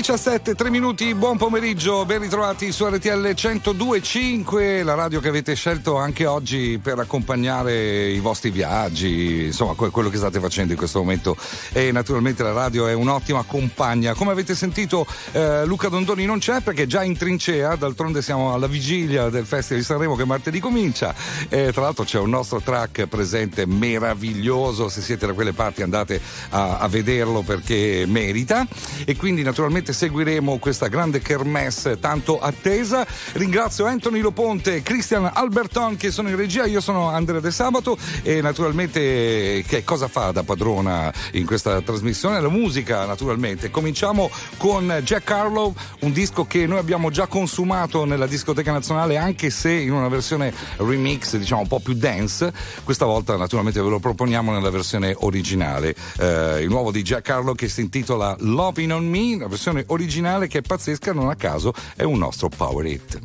[0.00, 5.98] 17, 3 minuti, buon pomeriggio, ben ritrovati su RTL 102.5, la radio che avete scelto
[5.98, 11.36] anche oggi per accompagnare i vostri viaggi, insomma quello che state facendo in questo momento.
[11.72, 14.14] E naturalmente la radio è un'ottima compagna.
[14.14, 18.54] Come avete sentito eh, Luca Dondoni non c'è perché è già in trincea, d'altronde siamo
[18.54, 21.14] alla vigilia del Festival di Sanremo che martedì comincia.
[21.50, 26.18] E tra l'altro c'è un nostro track presente meraviglioso, se siete da quelle parti andate
[26.48, 28.66] a, a vederlo perché merita.
[29.04, 33.06] E quindi naturalmente naturalmente seguiremo questa grande kermesse tanto attesa.
[33.32, 38.40] Ringrazio Anthony Loponte Christian Alberton che sono in regia, io sono Andrea De Sabato e
[38.40, 42.40] naturalmente che cosa fa da padrona in questa trasmissione?
[42.40, 43.70] La musica naturalmente.
[43.70, 49.50] Cominciamo con Jack Harlow, un disco che noi abbiamo già consumato nella discoteca nazionale anche
[49.50, 52.52] se in una versione remix diciamo un po' più dance.
[52.84, 55.94] Questa volta naturalmente ve lo proponiamo nella versione originale.
[56.18, 59.84] Eh, il nuovo di Jack Harlow che si intitola Loving on Me, la versione versione
[59.88, 63.18] originale che è pazzesca, non a caso è un nostro power hit.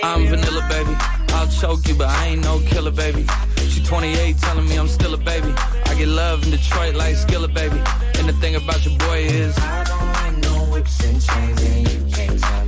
[0.00, 0.96] I'm vanilla, baby.
[1.32, 3.26] I'll choke you, but I ain't no killer, baby.
[3.68, 5.52] She 28, telling me I'm still a baby.
[5.86, 7.80] I get love in Detroit like Skilla, baby.
[8.18, 11.88] And the thing about your boy is, I don't like no whips and chains, and
[11.92, 12.67] you can't tell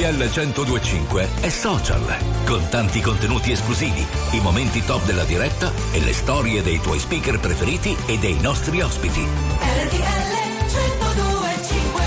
[0.00, 2.16] RTL 1025 è social,
[2.46, 4.00] con tanti contenuti esclusivi,
[4.32, 8.80] i momenti top della diretta e le storie dei tuoi speaker preferiti e dei nostri
[8.80, 9.20] ospiti.
[9.20, 10.38] RTL
[10.70, 12.04] 1025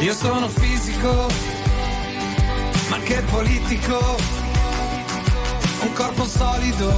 [0.00, 1.28] Io sono fisico,
[2.88, 4.35] ma che politico
[5.86, 6.92] un corpo solido,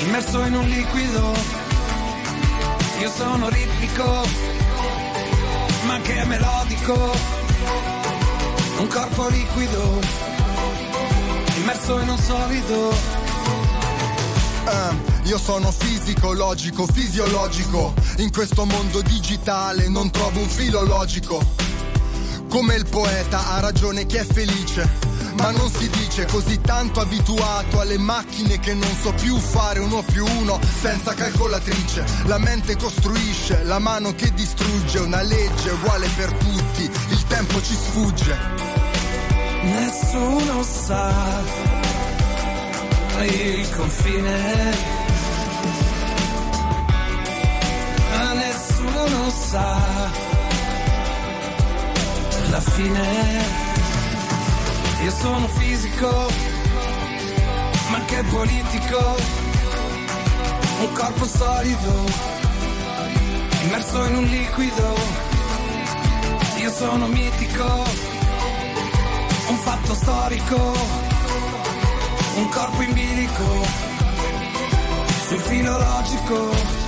[0.00, 1.32] immerso in un liquido.
[3.00, 4.26] Io sono ritmico,
[5.86, 7.12] ma anche melodico.
[8.78, 10.00] Un corpo liquido,
[11.56, 12.88] immerso in un solido.
[14.66, 17.94] Uh, io sono fisico, logico, fisiologico.
[18.18, 21.42] In questo mondo digitale non trovo un filo logico.
[22.48, 25.13] Come il poeta ha ragione chi è felice
[25.44, 30.02] ma non si dice così tanto abituato alle macchine che non so più fare uno
[30.02, 32.02] più uno senza calcolatrice.
[32.24, 37.74] La mente costruisce, la mano che distrugge, una legge uguale per tutti, il tempo ci
[37.74, 38.38] sfugge.
[39.64, 41.12] Nessuno sa
[43.20, 45.02] il confine.
[48.32, 49.78] Nessuno sa
[52.50, 53.83] la fine
[55.04, 56.30] io sono fisico,
[57.90, 59.16] ma che politico,
[60.80, 62.04] un corpo solido,
[63.64, 64.94] immerso in un liquido,
[66.56, 67.84] io sono mitico,
[69.48, 70.72] un fatto storico,
[72.36, 73.66] un corpo in bilico,
[75.26, 76.83] sul filo logico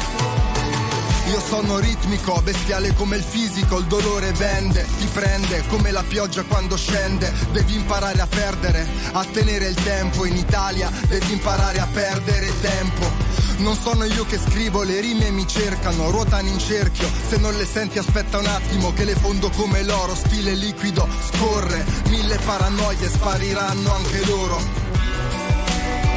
[1.29, 6.43] io sono ritmico, bestiale come il fisico, il dolore vende, ti prende come la pioggia
[6.45, 7.33] quando scende.
[7.53, 10.25] Devi imparare a perdere, a tenere il tempo.
[10.25, 13.11] In Italia devi imparare a perdere tempo.
[13.59, 17.09] Non sono io che scrivo, le rime mi cercano, ruotano in cerchio.
[17.29, 21.85] Se non le senti aspetta un attimo che le fondo come l'oro, stile liquido, scorre.
[22.09, 24.61] Mille paranoie spariranno anche loro.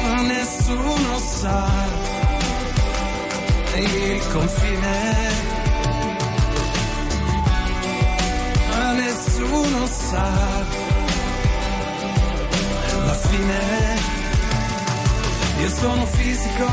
[0.02, 2.09] Ma nessuno sa
[3.82, 5.30] il confine.
[8.68, 10.30] Ma nessuno sa
[13.04, 13.98] la fine.
[15.60, 16.68] Io sono fisico,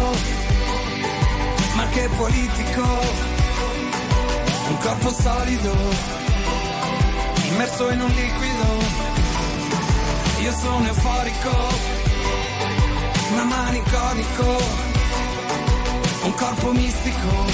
[1.75, 2.85] ma che politico.
[4.69, 5.75] Un corpo solido,
[7.49, 9.05] immerso in un liquido.
[10.39, 11.55] Io sono euforico,
[13.33, 14.86] ma maniconico
[16.27, 17.45] un corpo mistico,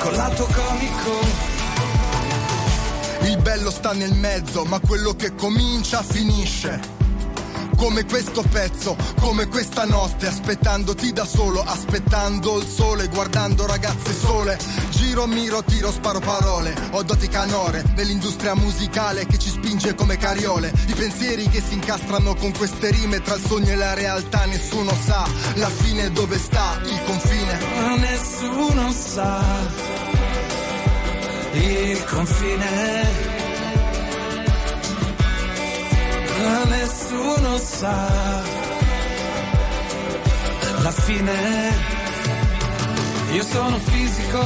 [0.00, 1.20] con lato comico.
[3.24, 7.01] Il bello sta nel mezzo, ma quello che comincia finisce
[7.76, 14.58] come questo pezzo, come questa notte, aspettandoti da solo, aspettando il sole, guardando ragazze sole.
[14.90, 16.74] Giro, miro, tiro, sparo parole.
[16.92, 20.72] Ho doti canore nell'industria musicale che ci spinge come cariole.
[20.86, 24.92] I pensieri che si incastrano con queste rime tra il sogno e la realtà, nessuno
[25.04, 27.58] sa la fine dove sta il confine.
[27.80, 29.44] Ma nessuno sa
[31.52, 33.31] il confine
[36.42, 38.42] ma nessuno sa
[40.82, 41.90] la fine.
[43.32, 44.42] Io sono fisico,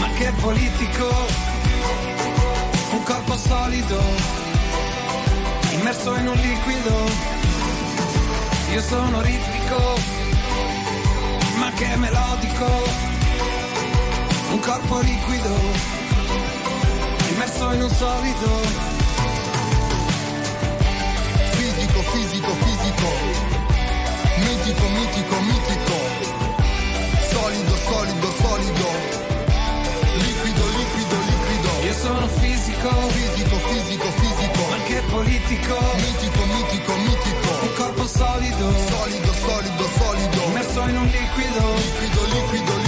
[0.00, 1.08] ma che politico,
[2.92, 4.00] un corpo solido,
[5.72, 6.96] immerso in un liquido.
[8.72, 9.98] Io sono ritmico,
[11.58, 12.70] ma che melodico,
[14.52, 15.54] un corpo liquido,
[17.30, 18.91] immerso in un solido
[22.12, 23.08] fisico, fisico,
[24.44, 25.96] mitico, mitico, mitico,
[27.32, 28.88] solido, solido, solido,
[30.20, 31.70] liquido, liquido, liquido.
[31.86, 39.32] Io sono fisico, fisico, fisico, fisico, anche politico, mitico, mitico, mitico, un corpo solido, solido,
[39.44, 42.81] solido, solido, immerso in un liquido, liquido, liquido, liquido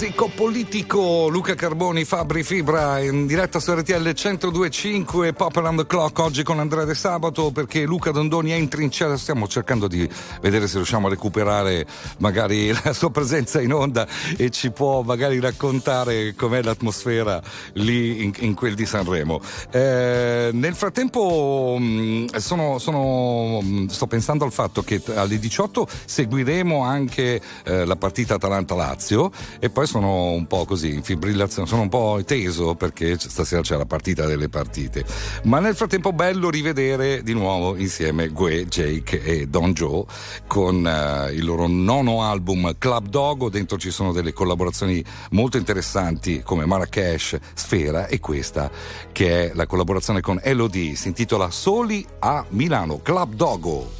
[0.00, 1.28] fisico politico.
[1.28, 6.58] Luca Carboni, Fabri Fibra in diretta su RTL 1025 Pop Around the Clock oggi con
[6.58, 9.14] Andrea De Sabato perché Luca Dondoni è in trincea.
[9.18, 10.08] Stiamo cercando di
[10.40, 11.86] vedere se riusciamo a recuperare
[12.16, 14.06] magari la sua presenza in onda
[14.38, 17.42] e ci può magari raccontare com'è l'atmosfera
[17.74, 19.38] lì in, in quel di Sanremo.
[19.70, 26.82] Eh, nel frattempo mm, sono, sono, mm, sto pensando al fatto che alle 18 seguiremo
[26.82, 31.88] anche eh, la partita Atalanta-Lazio e poi sono un po' così in fibrillazione, sono un
[31.88, 35.04] po' teso perché stasera c'è la partita delle partite.
[35.44, 40.04] Ma nel frattempo bello rivedere di nuovo insieme Gue, Jake e Don Joe
[40.46, 46.40] con uh, il loro nono album Club Dogo, dentro ci sono delle collaborazioni molto interessanti
[46.44, 48.70] come Marrakesh, Sfera e questa
[49.10, 53.99] che è la collaborazione con Elodie, si intitola Soli a Milano, Club Dogo.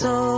[0.00, 0.37] niente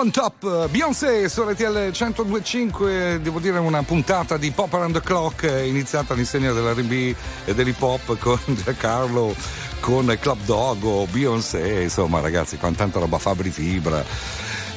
[0.00, 5.42] On Top, Beyoncé su RTL 1025, devo dire una puntata di Pop Around the Clock
[5.62, 7.14] iniziata all'insegna dell'R&B
[7.44, 9.34] e dell'hip hop con Giancarlo,
[9.80, 14.02] con Club Dogo, Beyoncé, insomma ragazzi, con tanta roba Fabri Fibra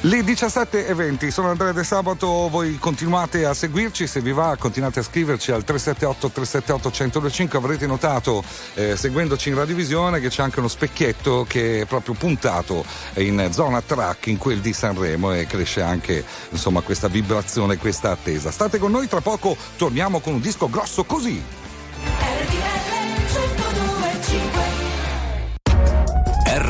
[0.04, 4.54] le 17 e 20 sono Andrea De Sabato, voi continuate a seguirci, se vi va
[4.58, 10.42] continuate a scriverci al 378 378 1025, avrete notato eh, seguendoci in radiovisione che c'è
[10.42, 15.46] anche uno specchietto che è proprio puntato in zona track in quel di Sanremo e
[15.46, 18.50] cresce anche insomma questa vibrazione, questa attesa.
[18.50, 21.63] State con noi, tra poco torniamo con un disco grosso così.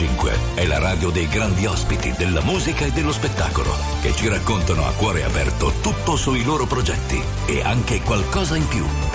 [0.00, 4.86] 1025 è la radio dei grandi ospiti della musica e dello spettacolo che ci raccontano
[4.86, 9.09] a cuore aperto tutto sui loro progetti e anche qualcosa in più.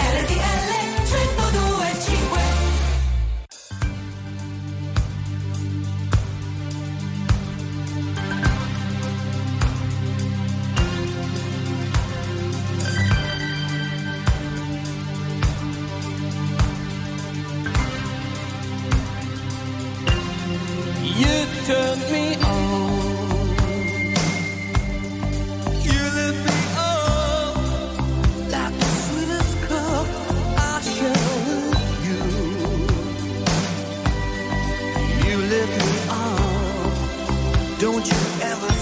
[37.78, 38.75] Don't you ever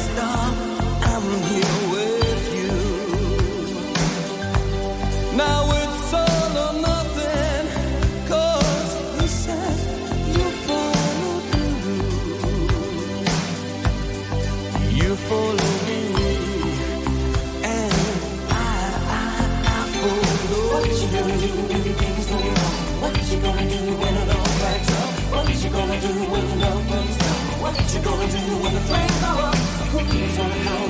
[30.12, 30.83] 你最好。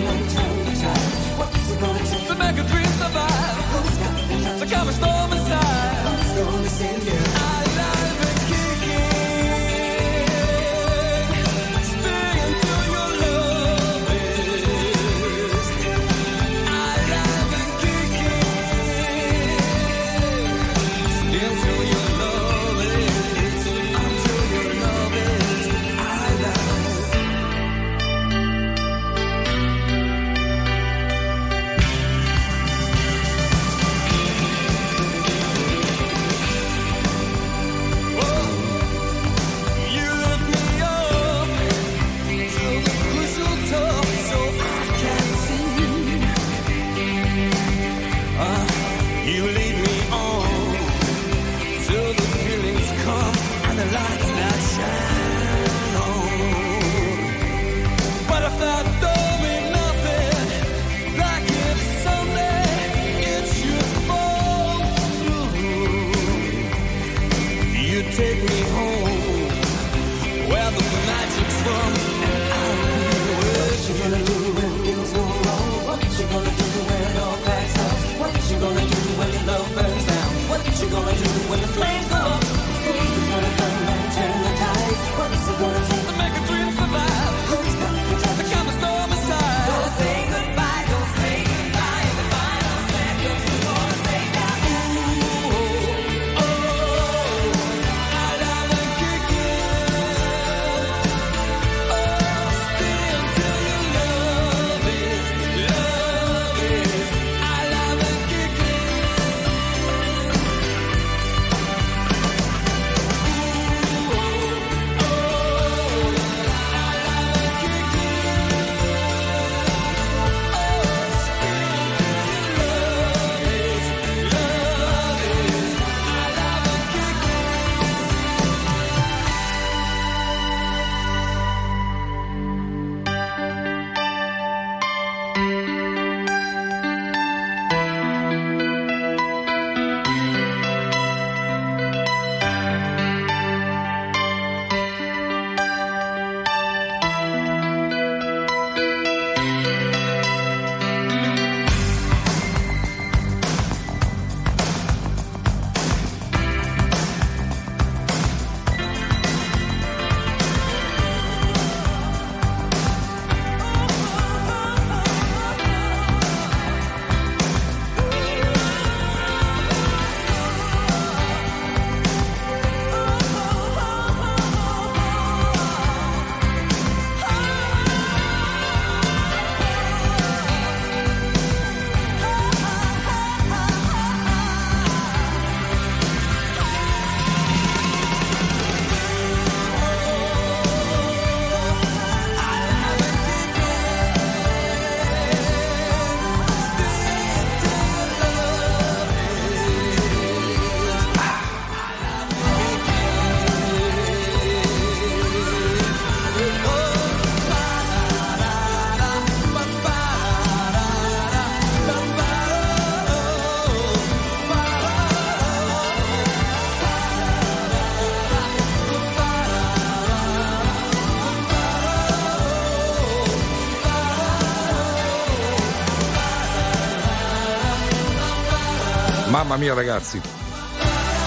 [229.53, 230.21] mamma mia ragazzi.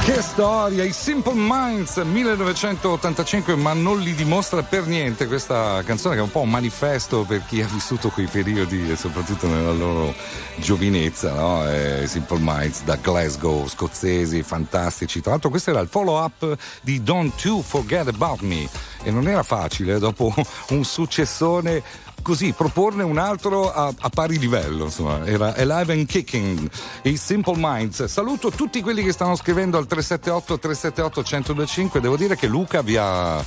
[0.04, 6.20] Che storia, i Simple Minds 1985, ma non li dimostra per niente questa canzone che
[6.20, 10.14] è un po' un manifesto per chi ha vissuto quei periodi e soprattutto nella loro
[10.56, 11.68] giovinezza, no?
[11.68, 15.20] Eh, Simple Minds da Glasgow, scozzesi, fantastici.
[15.20, 18.68] Tra l'altro questo era il follow up di Don't You Forget About Me
[19.02, 20.32] e non era facile dopo
[20.70, 21.82] un successone
[22.26, 24.86] così proporne un altro a, a pari livello.
[24.86, 26.68] Insomma, era Alive and Kicking,
[27.02, 28.06] i Simple Minds.
[28.06, 32.00] Saluto tutti quelli che stanno scrivendo al 378 378 1025.
[32.00, 33.40] Devo dire che Luca vi ha,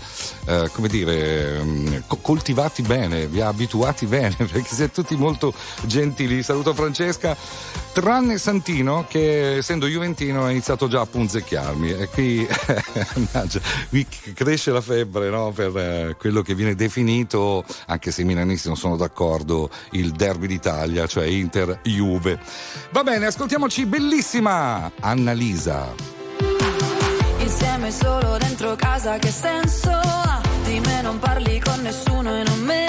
[0.45, 6.41] eh, come dire, mm, coltivati bene, vi ha abituati bene, perché siete tutti molto gentili.
[6.41, 7.35] Saluto Francesca,
[7.91, 11.91] tranne Santino, che essendo Juventino ha iniziato già a punzecchiarmi.
[11.91, 12.47] E qui,
[13.89, 15.51] qui cresce la febbre no?
[15.51, 20.47] per eh, quello che viene definito, anche se i milanisti non sono d'accordo, il derby
[20.47, 22.39] d'Italia, cioè Inter-Juve.
[22.91, 25.93] Va bene, ascoltiamoci, bellissima Annalisa.
[27.39, 30.41] Insieme solo dentro casa, che senso ha?
[30.63, 32.88] Di me non parli con nessuno e non me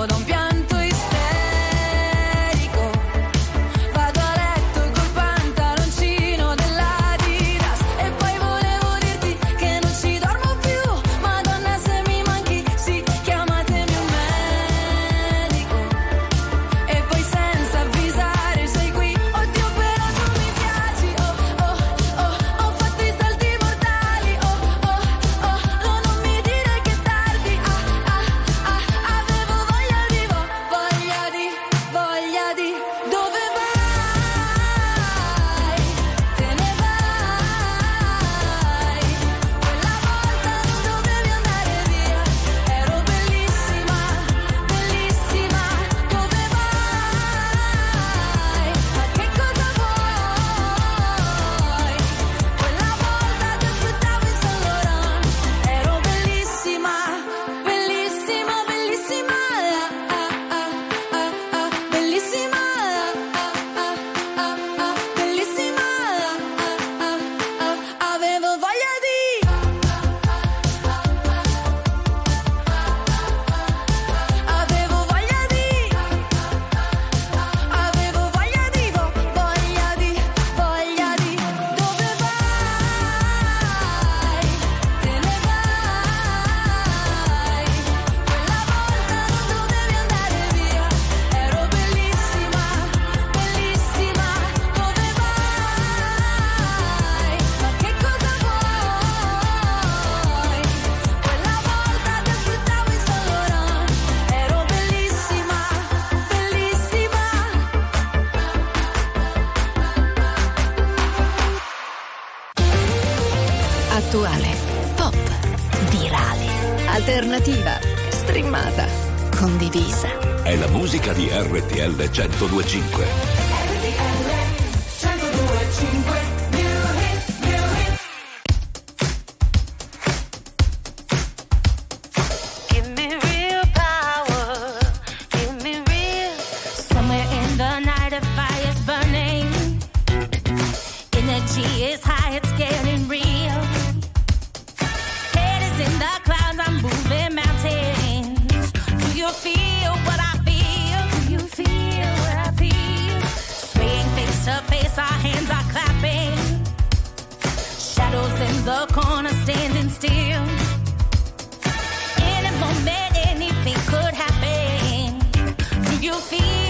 [166.11, 166.60] You feel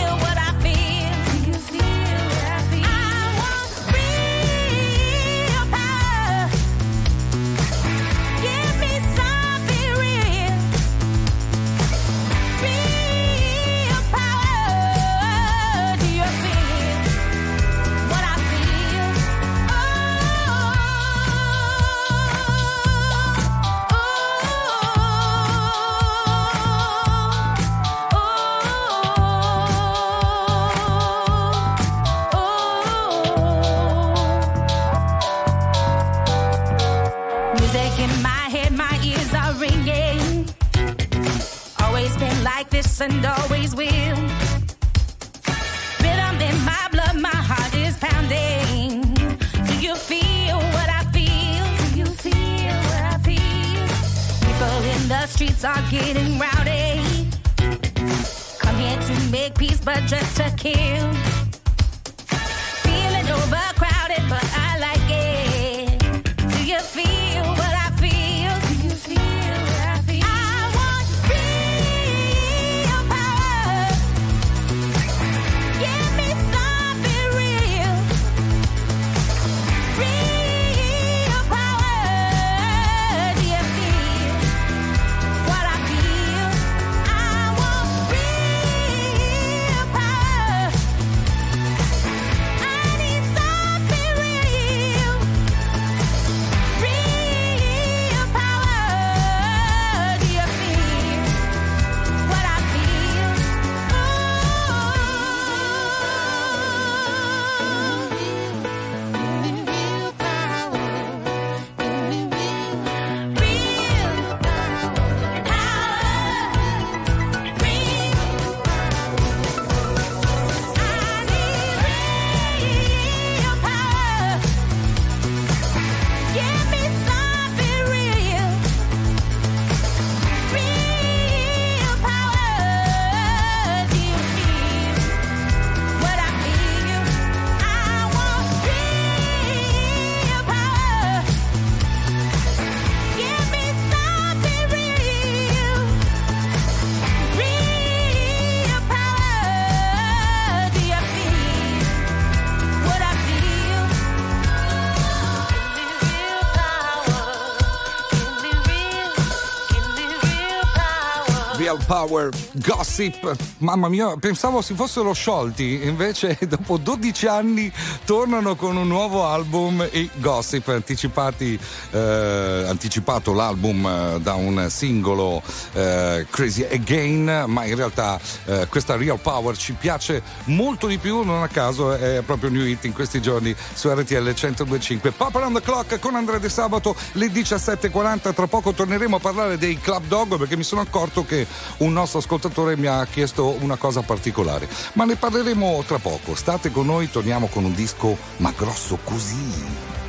[161.92, 163.36] Power Gossip.
[163.58, 167.70] Mamma mia, pensavo si fossero sciolti, invece dopo 12 anni
[168.06, 171.60] tornano con un nuovo album e Gossip, anticipati,
[171.92, 175.44] eh, anticipato l'album eh, da un singolo
[175.74, 181.24] eh, Crazy Again, ma in realtà eh, questa Real Power ci piace molto di più,
[181.24, 185.12] non a caso è proprio new hit in questi giorni su RTL 1025.
[185.12, 189.58] Pop around the clock con Andrea De Sabato le 17.40, tra poco torneremo a parlare
[189.58, 191.46] dei Club Dog perché mi sono accorto che
[191.82, 196.36] un nostro ascoltatore mi ha chiesto una cosa particolare, ma ne parleremo tra poco.
[196.36, 200.00] State con noi, torniamo con un disco ma grosso così.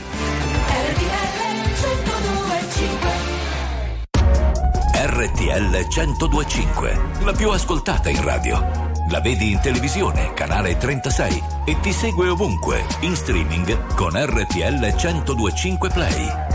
[4.94, 8.90] RTL 1025, la più ascoltata in radio.
[9.10, 15.90] La vedi in televisione, canale 36 e ti segue ovunque, in streaming con RTL 1025
[15.90, 16.51] Play.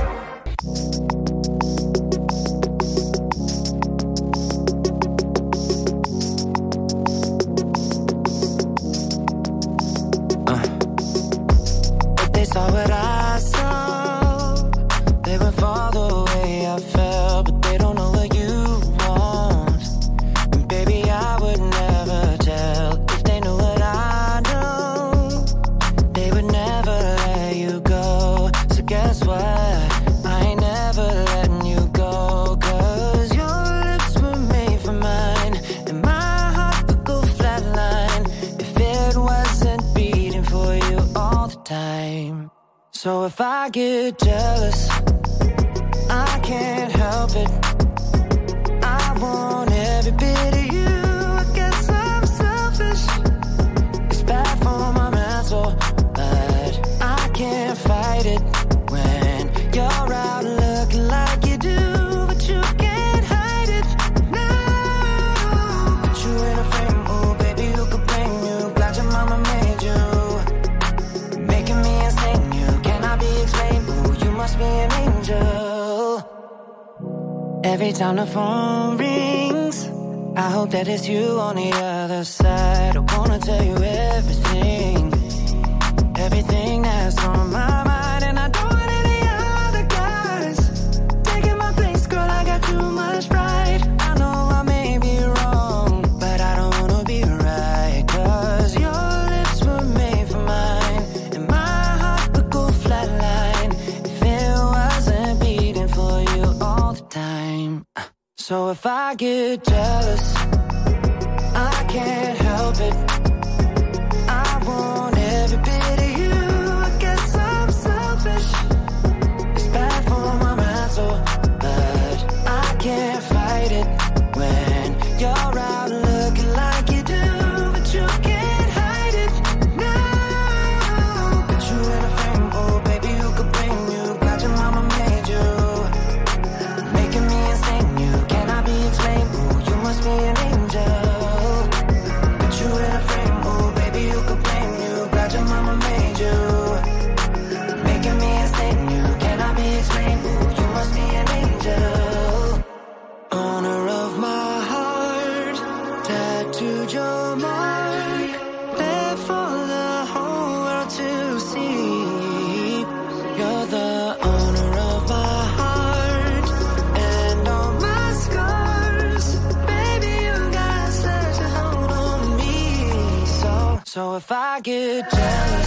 [173.98, 175.67] So if I get jealous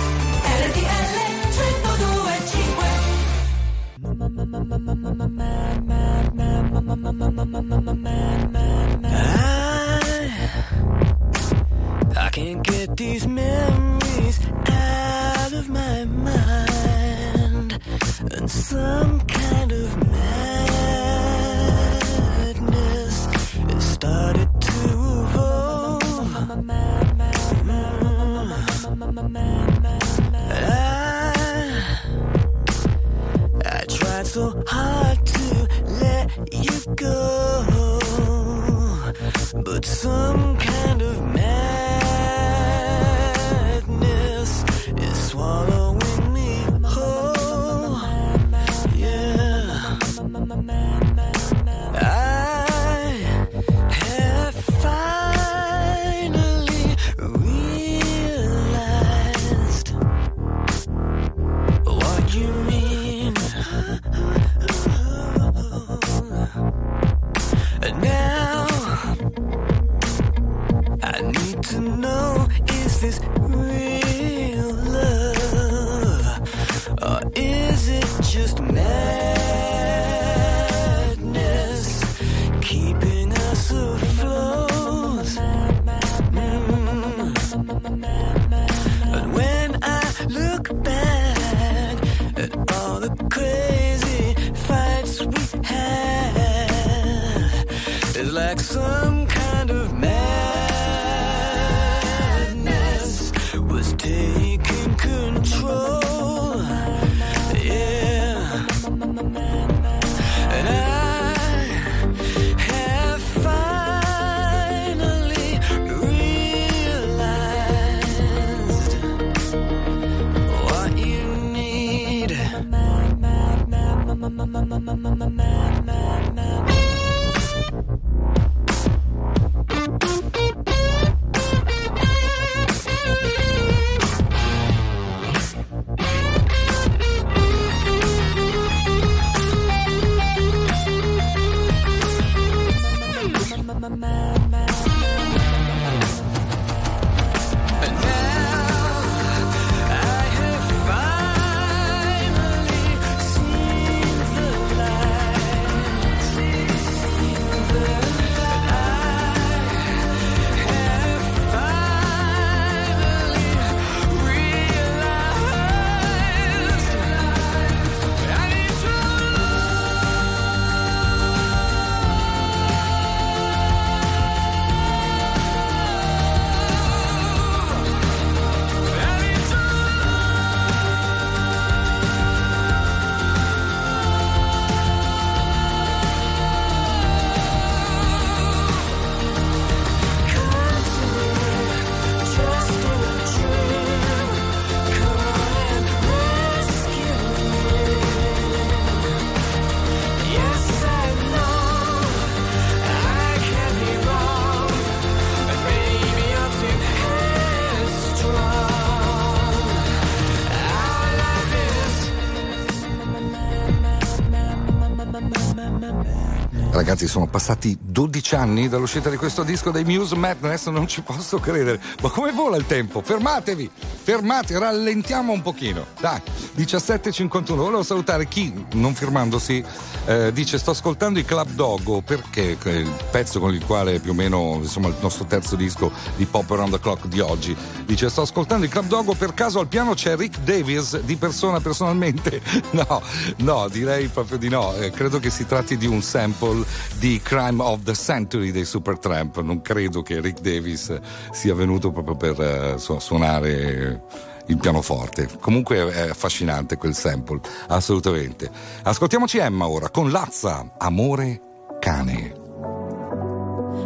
[217.01, 221.39] ragazzi, sono passati 12 anni dall'uscita di questo disco dei Muse Madness, non ci posso
[221.39, 221.79] credere.
[222.01, 223.01] Ma come vola il tempo?
[223.01, 223.69] Fermatevi,
[224.03, 225.85] fermate, rallentiamo un pochino.
[225.99, 226.21] Dai,
[226.55, 229.63] 17.51, volevo salutare chi, non firmandosi
[230.05, 234.13] eh, dice sto ascoltando i Club Dogo perché il pezzo con il quale più o
[234.13, 237.55] meno, insomma, il nostro terzo disco di Pop Around the Clock di oggi.
[237.85, 241.59] Dice sto ascoltando i Club Dogo, per caso al piano c'è Rick Davis di persona
[241.59, 242.41] personalmente?
[242.71, 243.01] No,
[243.37, 244.73] no, direi proprio di no.
[244.75, 246.63] Eh, credo che si tratti di un sample
[246.97, 249.41] di Crime of the Century dei Supertramp.
[249.41, 250.97] Non credo che Rick Davis
[251.31, 255.29] sia venuto proprio per eh, su- suonare il pianoforte.
[255.39, 258.49] Comunque è affascinante quel sample, assolutamente.
[258.83, 261.41] Ascoltiamoci Emma ora con Lazza, Amore
[261.79, 262.33] cane.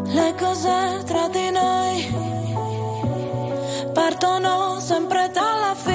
[0.06, 2.14] Le cose tra di noi
[3.94, 5.95] partono sempre dalla fine.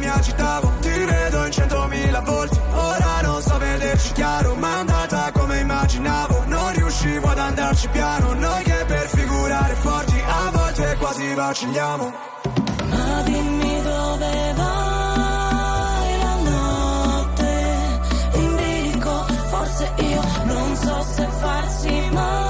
[0.00, 2.58] mi agitavo Ti vedo in centomila volti.
[2.72, 6.44] Ora non so vederci chiaro Ma è andata come immaginavo.
[6.46, 12.12] Non riuscivo ad andarci piano Noi che per figurare forti A volte quasi vacilliamo.
[12.88, 18.00] Ma dimmi dove vai la notte.
[18.32, 22.49] In bilico, forse io non so se farsi male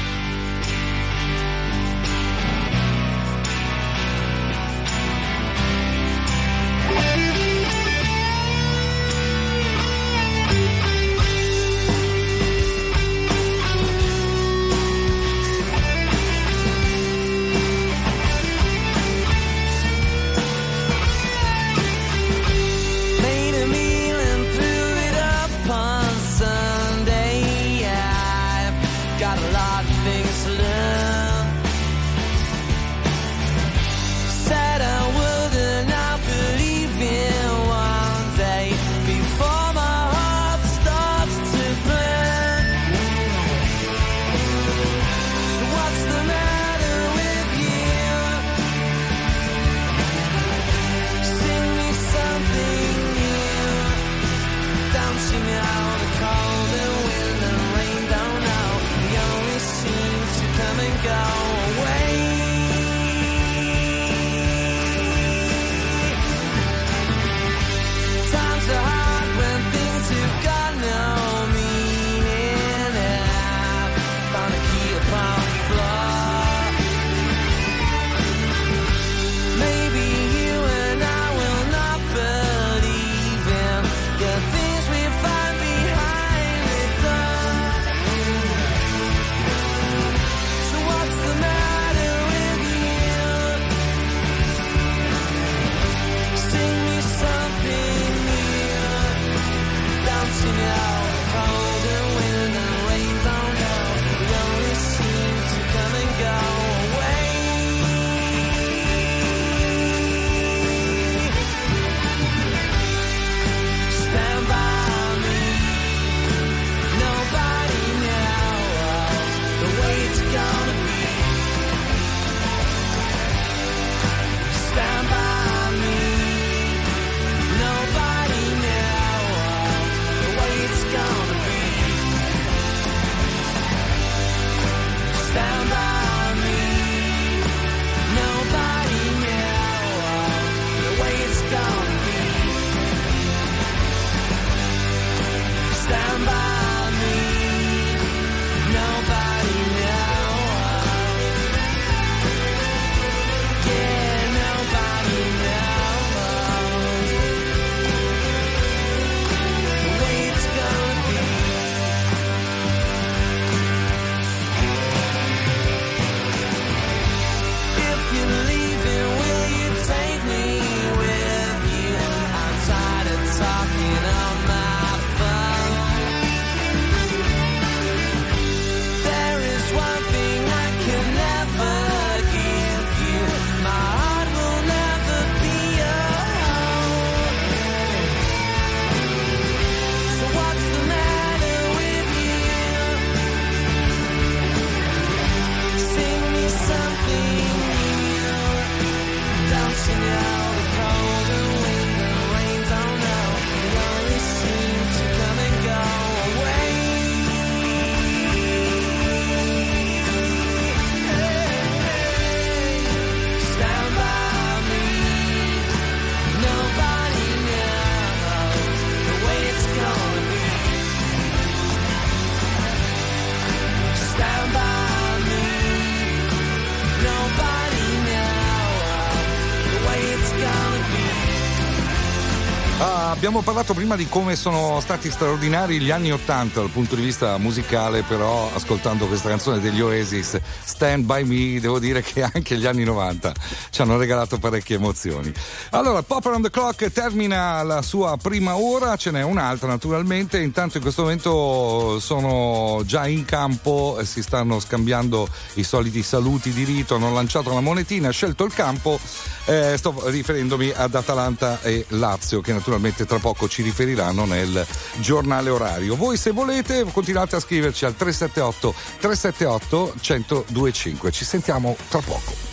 [233.21, 237.37] Abbiamo parlato prima di come sono stati straordinari gli anni Ottanta dal punto di vista
[237.37, 242.65] musicale, però ascoltando questa canzone degli Oasis, Stand By Me, devo dire che anche gli
[242.65, 243.31] anni 90
[243.69, 245.31] ci hanno regalato parecchie emozioni.
[245.69, 250.77] Allora, Pop Around the Clock termina la sua prima ora, ce n'è un'altra naturalmente, intanto
[250.77, 256.95] in questo momento sono già in campo, si stanno scambiando i soliti saluti di rito,
[256.95, 258.99] hanno lanciato la monetina, scelto il campo,
[259.45, 264.65] eh, sto riferendomi ad Atalanta e Lazio che naturalmente tra poco ci riferiranno nel
[264.97, 265.95] giornale orario.
[265.95, 271.11] Voi se volete continuate a scriverci al 378 378 1025.
[271.11, 272.50] Ci sentiamo tra poco.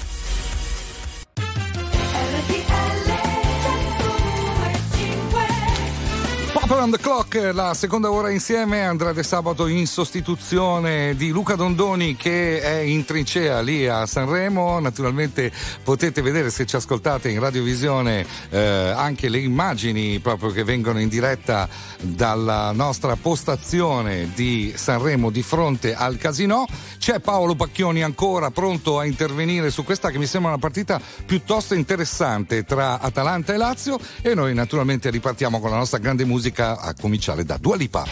[6.69, 12.15] Pop Around the Clock, la seconda ora insieme, Andrade Sabato in sostituzione di Luca Dondoni
[12.15, 14.79] che è in trincea lì a Sanremo.
[14.79, 15.51] Naturalmente
[15.83, 21.09] potete vedere se ci ascoltate in radiovisione eh, anche le immagini proprio che vengono in
[21.09, 21.67] diretta
[22.03, 26.67] dalla nostra postazione di Sanremo di fronte al casino.
[26.99, 31.73] C'è Paolo Pacchioni ancora pronto a intervenire su questa che mi sembra una partita piuttosto
[31.73, 36.95] interessante tra Atalanta e Lazio e noi naturalmente ripartiamo con la nostra grande musica a
[36.95, 38.05] cominciare da Dua Lipa.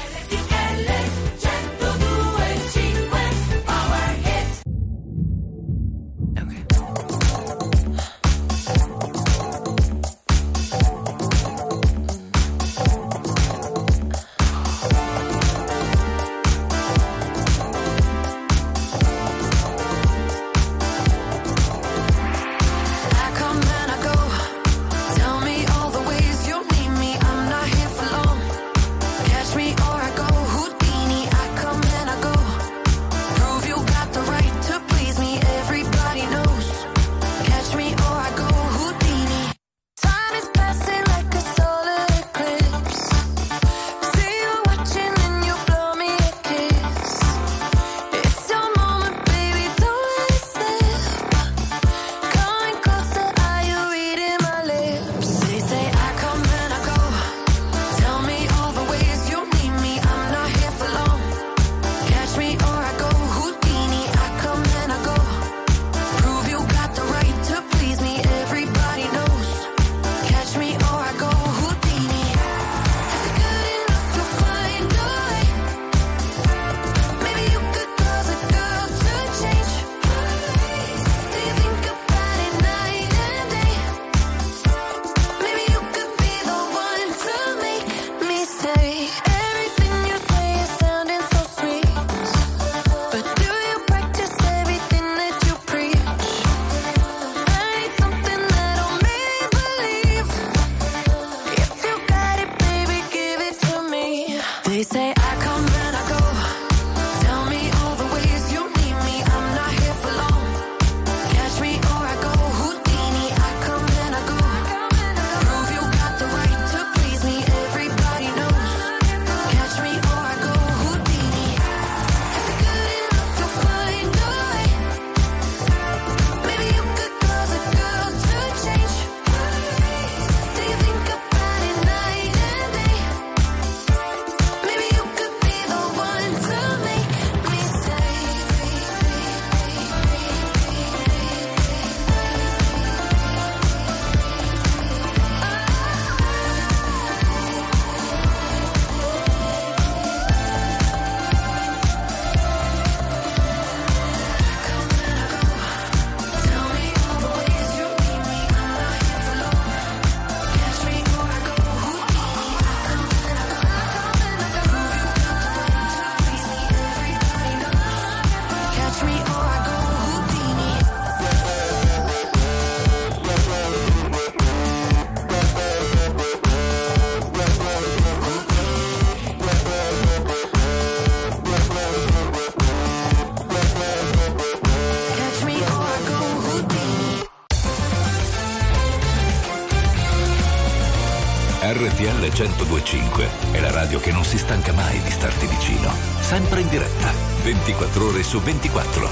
[192.87, 195.91] 1025 è la radio che non si stanca mai di starti vicino.
[196.21, 197.11] Sempre in diretta,
[197.43, 199.09] 24 ore su 24.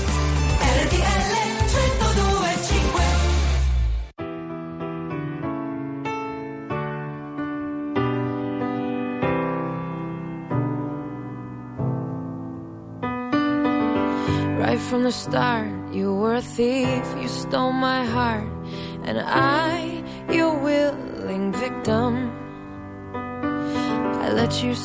[0.61, 1.35] RTL
[1.67, 3.03] 1025
[14.57, 18.49] Right from the start, you were a thief, you stole my heart,
[19.05, 19.84] and I,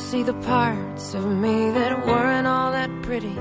[0.10, 3.38] see the parts of me that weren't all that pretty.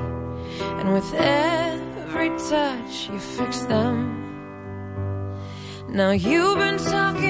[0.79, 3.97] And with every touch, you fix them.
[5.89, 7.28] Now you've been talking.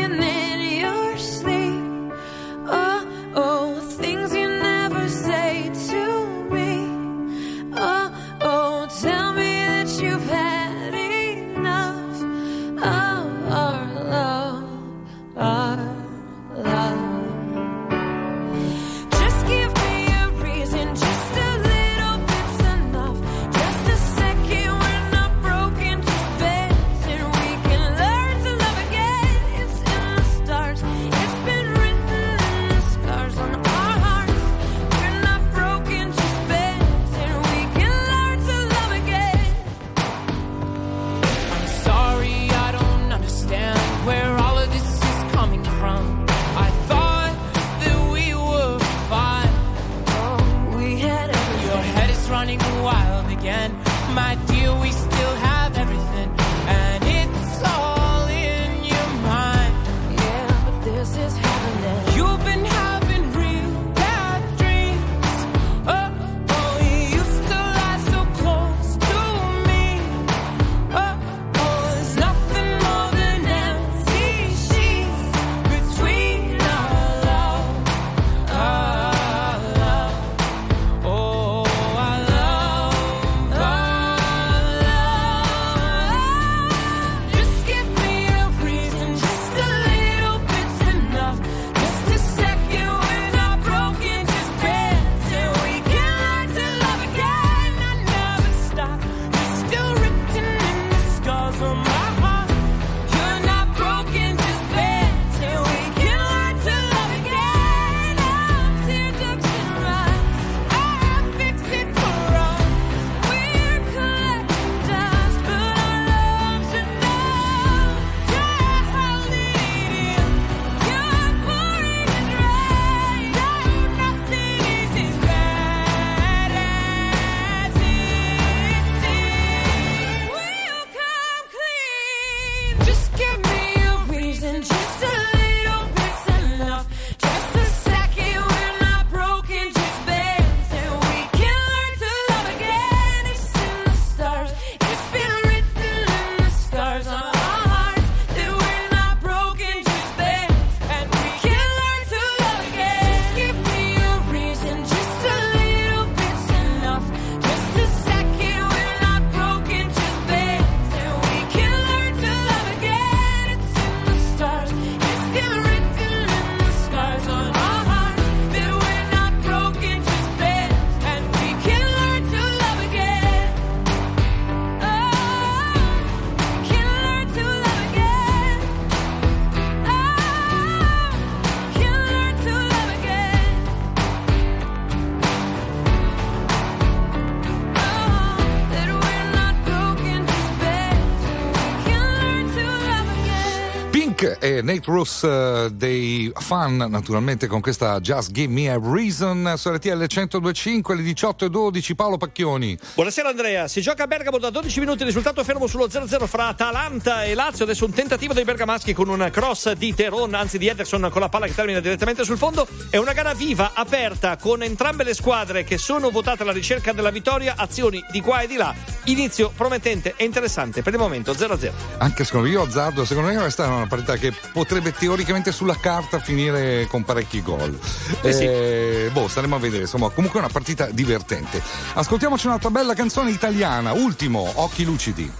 [194.58, 199.70] e Nate Roos eh, dei fan naturalmente con questa Just Give Me a Reason su
[199.70, 202.76] RTL 1025 alle 18 e 12 Paolo Pacchioni.
[202.94, 203.68] Buonasera Andrea.
[203.68, 207.64] Si gioca a Bergamo da 12 minuti risultato fermo sullo 0-0 fra Atalanta e Lazio.
[207.64, 211.28] Adesso un tentativo dei bergamaschi con un cross di Teron anzi di Ederson con la
[211.28, 212.66] palla che termina direttamente sul fondo.
[212.90, 217.10] È una gara viva, aperta, con entrambe le squadre che sono votate alla ricerca della
[217.10, 218.74] vittoria, azioni di qua e di là.
[219.04, 221.70] Inizio promettente e interessante per il momento 0-0.
[221.98, 225.76] Anche secondo me, io azzardo, secondo me questa è una partita che potrebbe teoricamente sulla
[225.76, 227.78] carta finire con parecchi gol.
[228.22, 229.12] Eh, eh sì.
[229.12, 231.62] Boh, staremo a vedere, insomma, comunque è una partita divertente.
[231.92, 235.30] Ascoltiamoci un'altra bella canzone italiana, ultimo, Occhi lucidi.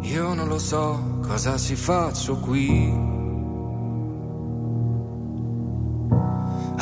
[0.00, 3.19] Io non lo so cosa si faccio qui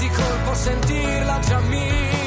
[0.00, 2.19] di colpo sentirla già mia.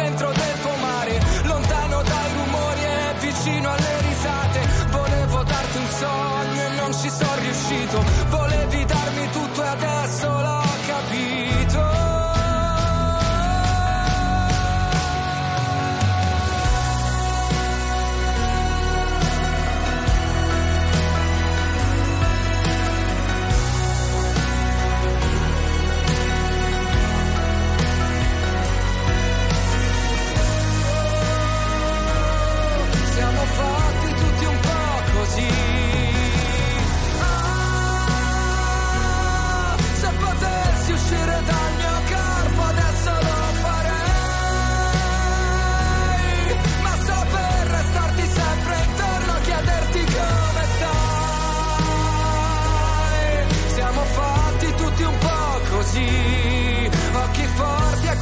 [0.00, 0.49] Barca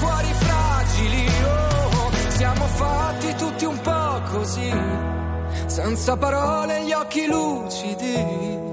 [0.09, 1.27] cuori fragili.
[1.45, 4.73] Oh, siamo fatti tutti un po' così,
[5.67, 8.67] senza parole e gli occhi lucidi.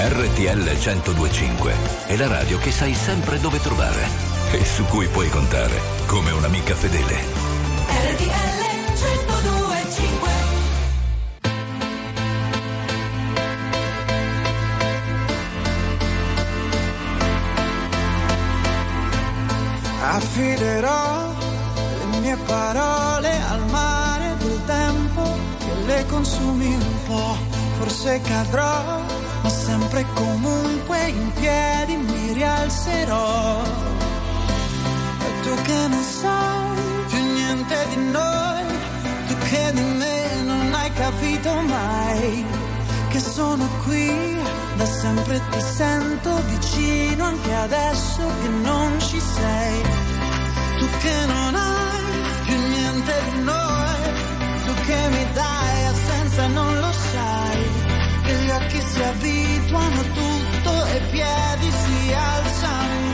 [0.00, 1.74] RTL 1025
[2.06, 4.06] è la radio che sai sempre dove trovare
[4.52, 7.16] e su cui puoi contare come un'amica fedele.
[7.88, 8.47] RTL
[20.10, 21.34] Affiderò
[22.10, 25.22] le mie parole al mare del tempo
[25.58, 27.36] che le consumi un po',
[27.78, 29.02] forse cadrò,
[29.42, 33.62] ma sempre comunque in piedi mi rialzerò.
[35.20, 38.62] E tu che non sai più niente di noi,
[39.28, 42.46] tu che di me non hai capito mai,
[43.18, 44.38] che sono qui
[44.76, 49.82] da sempre ti sento vicino anche adesso che non ci sei.
[50.78, 52.02] Tu che non hai
[52.44, 54.02] più niente di noi,
[54.66, 57.60] tu che mi dai assenza non lo sai.
[58.22, 63.08] Che gli occhi si abituano a tutto e i piedi si alzano in.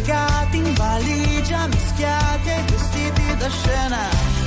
[0.00, 4.37] Piegati in valigia, mischiati ai vestiti da scena.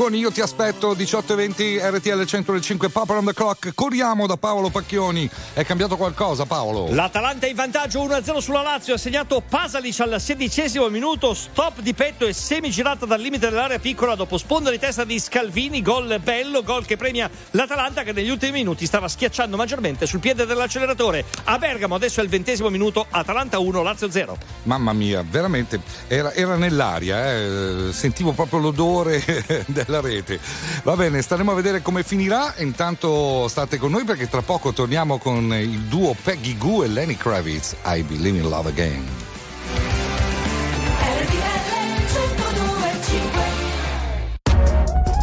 [0.00, 3.72] Marco Mengoni, io ti aspetto 18 e 20 RTL 105 Papa on the clock.
[3.74, 5.28] Corriamo da Paolo Pacchioni.
[5.52, 6.88] È cambiato qualcosa, Paolo?
[6.90, 11.92] L'Atalanta è in vantaggio 1-0 sulla Lazio, ha segnato Pasalic al sedicesimo minuto, stop di
[11.92, 16.62] petto e semigirata dal limite dell'area piccola dopo sponda di testa di Scalvini, gol bello,
[16.62, 21.26] gol che premia l'Atalanta che negli ultimi minuti stava schiacciando maggiormente sul piede dell'acceleratore.
[21.44, 24.38] A Bergamo adesso è il ventesimo minuto, Atalanta 1, Lazio 0.
[24.62, 27.88] Mamma mia, veramente era, era nell'aria, eh.
[27.92, 29.22] sentivo proprio l'odore
[29.90, 30.38] della rete.
[30.84, 32.54] Va bene, staremo a vedere come finirà.
[32.58, 37.16] Intanto state con noi perché tra poco torniamo con il duo Peggy Goo e Lenny
[37.16, 37.76] Kravitz.
[37.84, 39.08] I Believe in Love Again.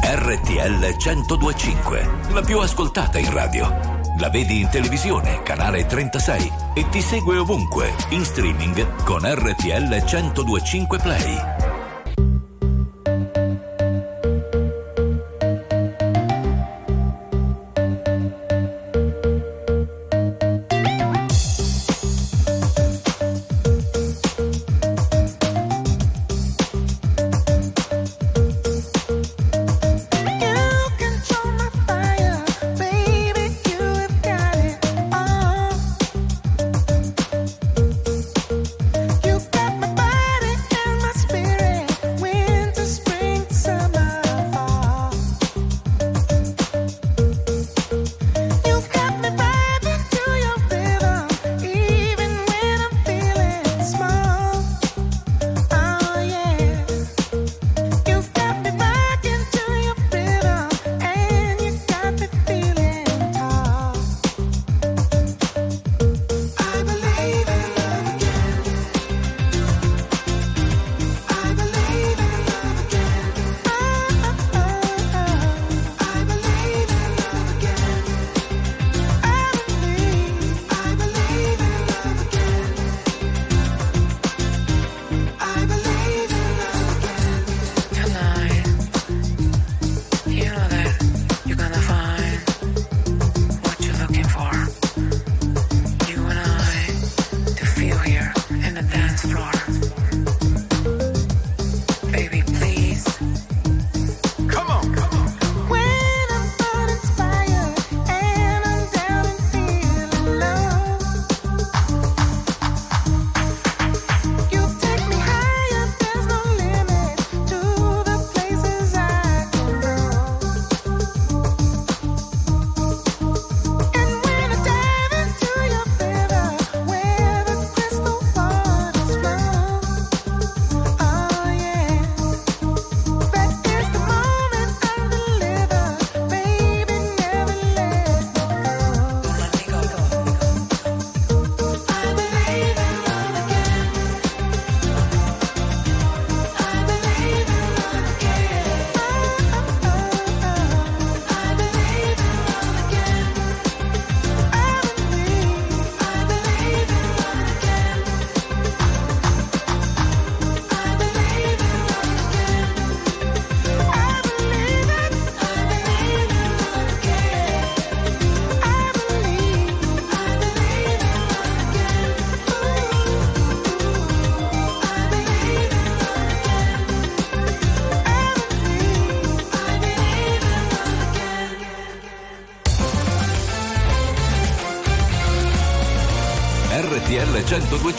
[0.10, 3.96] RTL 1025, la più ascoltata in radio.
[4.20, 10.98] La vedi in televisione, canale 36 e ti segue ovunque, in streaming con RTL 1025
[10.98, 11.67] Play.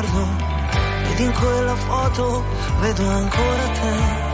[0.00, 2.44] Non lo guardo, ed in quella foto
[2.80, 4.28] vedo ancora te.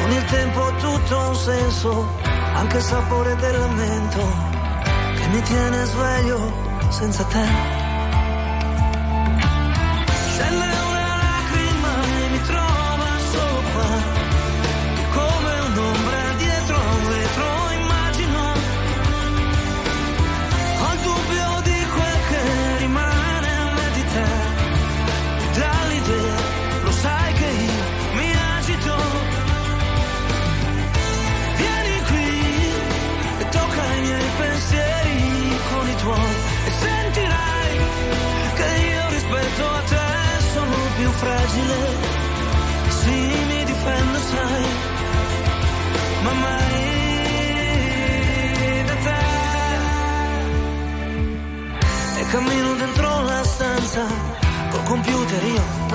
[0.00, 2.08] Con il tempo tutto ha un senso,
[2.54, 4.32] anche il sapore del lamento,
[5.14, 6.52] che mi tiene sveglio
[6.88, 7.79] senza te.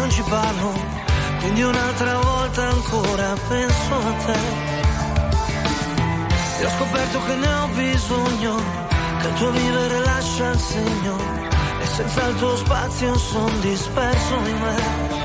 [0.09, 0.73] Ci parlo,
[1.39, 4.39] quindi un'altra volta ancora penso a te.
[6.59, 8.55] E ho scoperto che ne ho bisogno,
[9.21, 11.17] che il tuo vivere lascia il segno,
[11.81, 15.24] e senza il tuo spazio son disperso in me.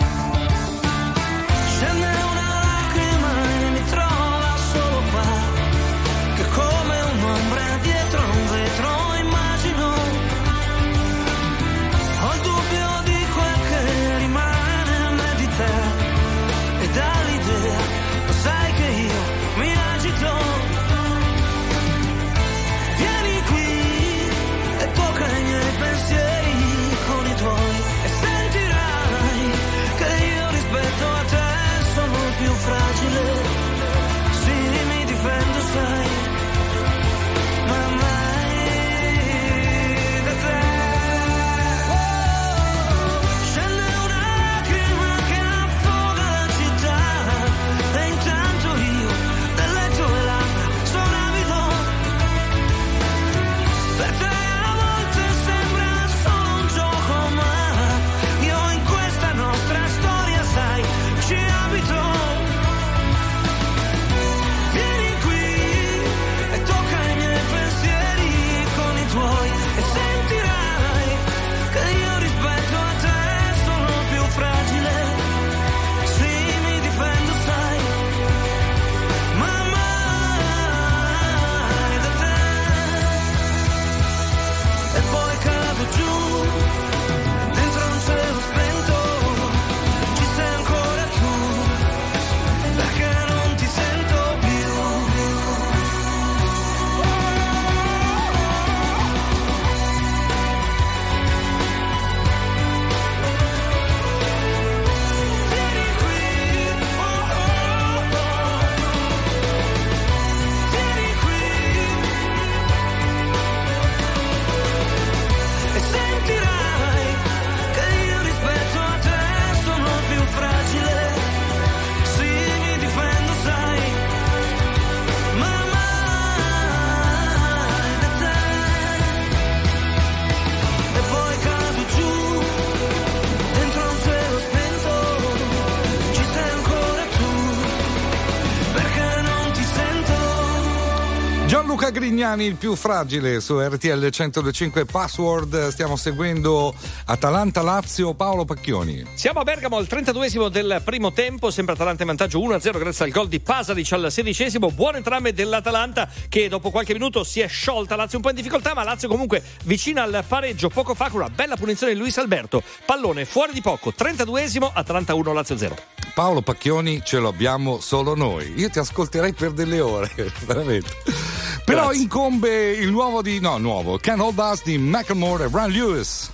[141.90, 145.68] Grignani, il più fragile su RTL 105 Password.
[145.68, 146.74] Stiamo seguendo
[147.06, 149.04] Atalanta Lazio, Paolo Pacchioni.
[149.14, 153.10] Siamo a Bergamo al 32esimo del primo tempo, sempre Atalanta in vantaggio 1-0 grazie al
[153.10, 154.70] gol di Pasalic al sedicesimo.
[154.70, 157.96] Buone entrambe dell'Atalanta che dopo qualche minuto si è sciolta.
[157.96, 161.30] Lazio un po' in difficoltà, ma Lazio comunque vicina al pareggio poco fa con una
[161.30, 162.62] bella punizione di Luis Alberto.
[162.84, 165.76] Pallone fuori di poco, 32esimo, Atalanta 1, Lazio 0.
[166.14, 168.52] Paolo Pacchioni ce lo abbiamo solo noi.
[168.56, 170.10] Io ti ascolterei per delle ore,
[170.44, 171.39] veramente.
[171.70, 173.38] Però incombe il nuovo di.
[173.38, 173.96] no, nuovo.
[173.96, 176.28] Can Hold Us di Macklemore e Run Lewis.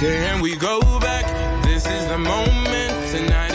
[0.00, 1.26] Can we go back?
[1.64, 3.10] This is the moment.
[3.10, 3.47] Tonight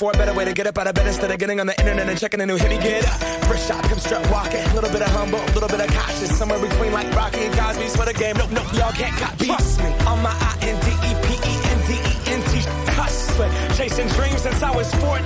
[0.00, 1.78] for a better way to get up out of bed instead of getting on the
[1.78, 2.70] internet and checking a new hit.
[2.70, 3.20] Me get up.
[3.44, 4.64] First shot, hip strut walking.
[4.72, 6.34] A little bit of humble, a little bit of cautious.
[6.38, 8.34] Somewhere between like Rocky and Cosby's for the game.
[8.38, 9.44] Nope, nope, y'all can't copy.
[9.44, 9.92] Trust me.
[10.08, 12.52] On my I-N-D-E-P-E-N-D-E-N-T
[12.96, 13.52] hustling.
[13.76, 15.20] Chasing dreams since I was 14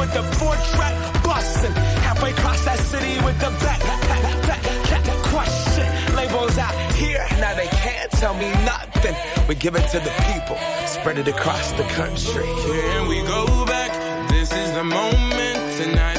[0.00, 1.72] with the four track busting.
[2.00, 4.62] Halfway across that city with the back, back, back, back, back,
[5.28, 5.84] question.
[6.16, 9.14] Labels out here, now they can't tell me nothing.
[9.46, 10.56] We give it to the people,
[10.86, 12.48] spread it across the country.
[12.64, 13.95] Can we go back?
[14.56, 15.58] Is the moment.
[15.76, 16.15] Tonight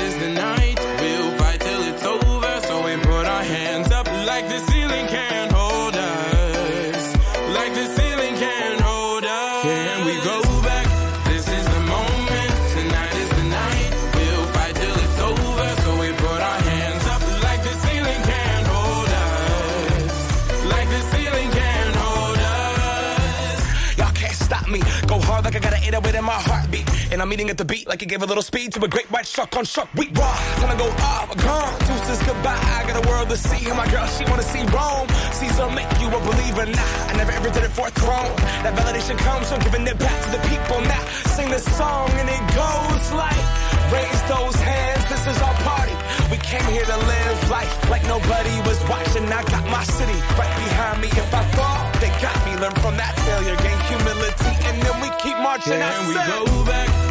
[27.18, 29.10] And I'm eating at the beat like it gave a little speed to a great
[29.10, 29.90] white shark on shark.
[29.98, 30.38] We raw.
[30.62, 31.74] Time to go off, gone.
[31.90, 32.54] Deuces goodbye.
[32.78, 33.66] I got a world to see.
[33.66, 35.10] And my girl, she wanna see Rome.
[35.34, 36.70] Caesar make you a believer.
[36.70, 38.30] Nah, I never ever did it for a throne.
[38.62, 40.78] That validation comes from giving it back to the people.
[40.86, 41.02] Now
[41.34, 43.46] sing this song and it goes like,
[43.90, 45.02] raise those hands.
[45.10, 45.98] This is our party.
[46.30, 49.26] We came here to live life like nobody was watching.
[49.26, 51.10] I got my city right behind me.
[51.10, 52.62] If I fall, they got me.
[52.62, 55.82] Learn from that failure, gain humility, and then we keep marching.
[55.82, 57.07] Yeah, and we go back.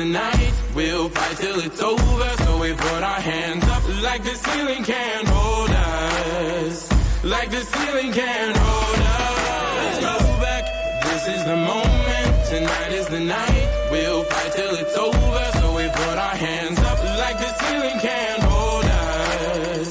[0.00, 0.52] the night.
[0.74, 2.30] We'll fight till it's over.
[2.44, 6.76] So we put our hands up like the ceiling can hold us.
[7.22, 9.36] Like the ceiling can hold us.
[9.80, 10.16] Let's go
[10.46, 10.64] back.
[11.08, 12.28] This is the moment.
[12.52, 13.66] Tonight is the night.
[13.92, 15.44] We'll fight till it's over.
[15.60, 19.90] So we put our hands up like the ceiling can hold us.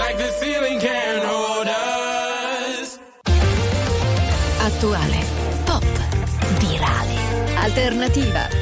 [0.00, 2.98] Like the ceiling can hold us.
[4.66, 5.22] Attuale,
[5.66, 5.84] pop,
[6.60, 7.18] virale,
[7.64, 8.61] alternativa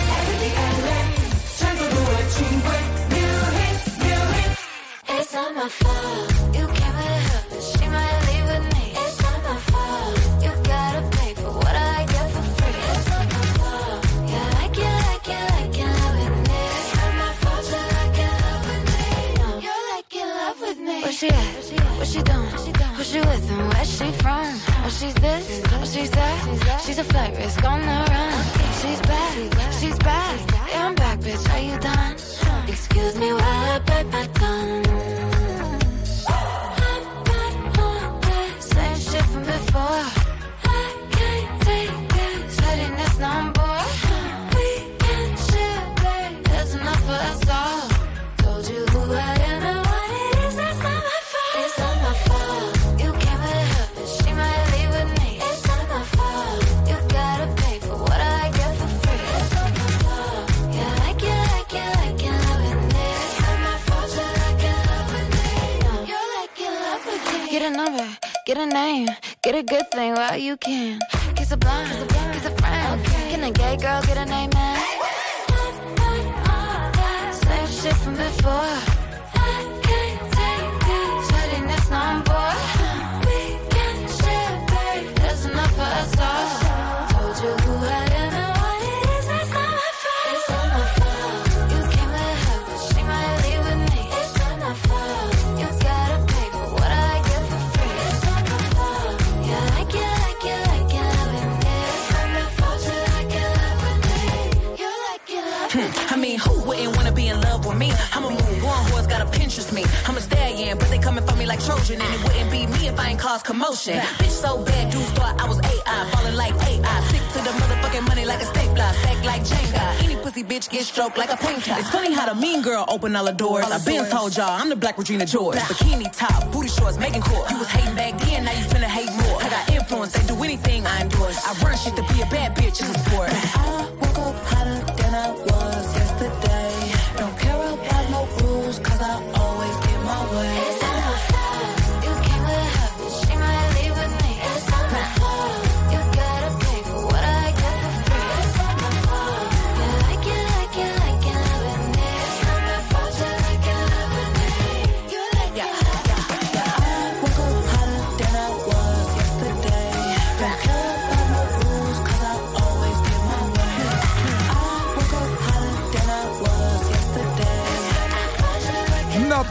[123.11, 123.65] open all the doors.
[123.65, 125.57] I've been told y'all, I'm the black Regina George.
[125.57, 127.49] Bikini top, booty shorts, making court.
[127.49, 127.67] You was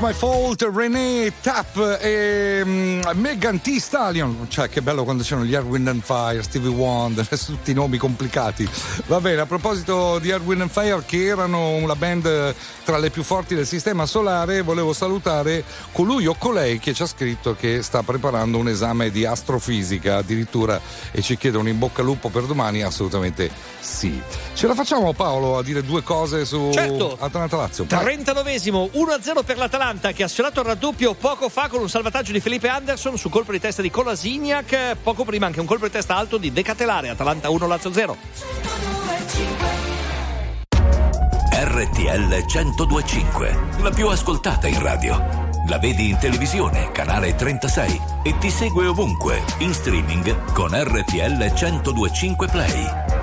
[0.01, 3.77] My Fault, René Tapp e mm, Megan T.
[3.77, 4.47] Stallion.
[4.49, 8.67] Cioè, che bello quando c'erano gli Erwin and Fire, Stevie Wonder, tutti i nomi complicati.
[9.09, 13.23] Va bene, a proposito di Erwin and Fire, che erano una band tra le più
[13.23, 18.03] forti del sistema solare, volevo salutare colui o colei che ci ha scritto che sta
[18.03, 20.81] preparando un esame di astrofisica addirittura
[21.13, 22.83] e ci chiede un in bocca al lupo per domani.
[22.83, 23.51] Assolutamente
[23.91, 24.23] sì.
[24.55, 27.17] Ce la facciamo, Paolo, a dire due cose su Certo.
[27.19, 27.85] Atalanta Lazio?
[27.89, 28.17] Vai.
[28.17, 32.41] 39esimo 1-0 per l'Atalanta che ha sfiorato il raddoppio poco fa con un salvataggio di
[32.41, 36.17] Felipe Anderson su colpo di testa di Kolasiniak, poco prima anche un colpo di testa
[36.17, 38.17] alto di Decatelare, Atalanta 1 Lazio 0.
[41.53, 45.49] RTL 1025, la più ascoltata in radio.
[45.69, 52.49] La vedi in televisione, canale 36 e ti segue ovunque, in streaming con RTL 1025
[52.49, 53.20] Play.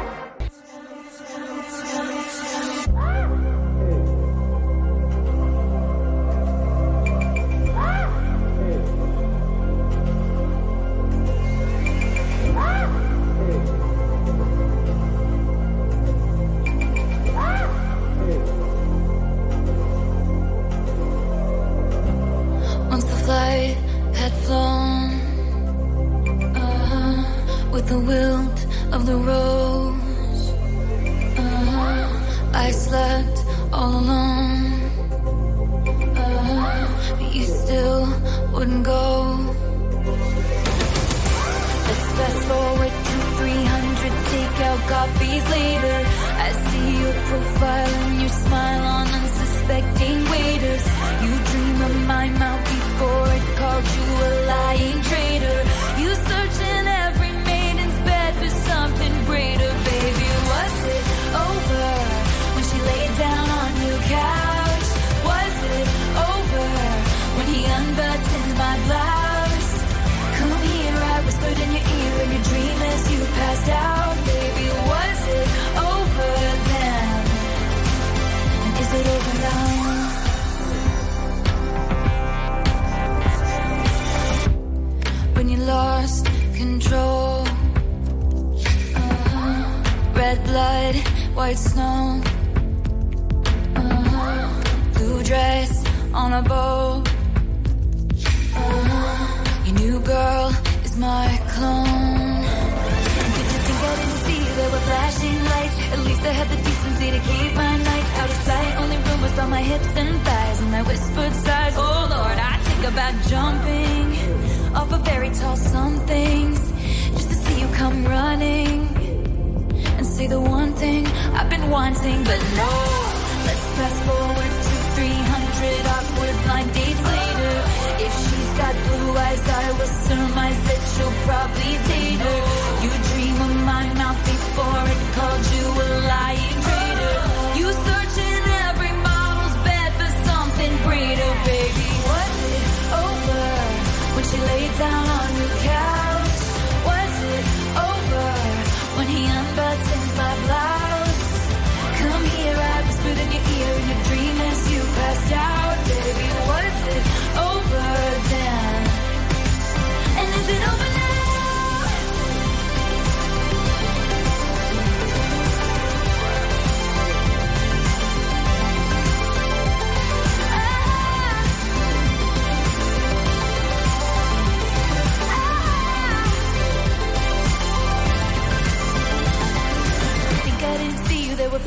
[129.49, 132.26] I was surmise that you'll probably date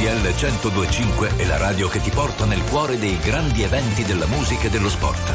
[0.00, 4.68] RTL 1025 è la radio che ti porta nel cuore dei grandi eventi della musica
[4.68, 5.30] e dello sport.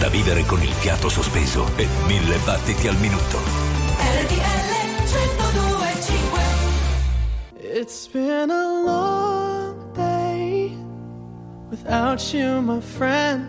[0.00, 3.38] Da vivere con il fiato sospeso e mille battiti al minuto.
[4.24, 4.74] RTL
[5.04, 6.40] 1025
[7.60, 10.76] It's been a long day
[11.70, 13.46] without you, my friend.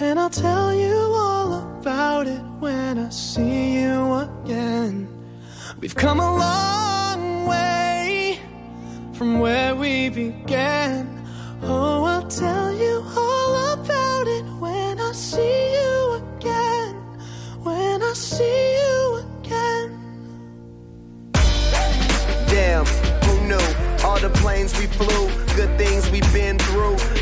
[0.00, 5.06] And I'll tell you all about it when I see you again.
[5.78, 7.87] We've come a long way
[9.18, 11.04] from where we began.
[11.62, 16.94] Oh, I'll tell you all about it when I see you again.
[17.64, 19.88] When I see you again.
[22.46, 22.86] Damn,
[23.24, 24.06] who knew?
[24.06, 25.26] All the planes we flew,
[25.56, 26.96] good things we've been through.